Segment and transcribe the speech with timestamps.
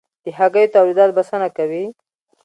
[0.23, 1.85] د هګیو تولیدات بسنه کوي؟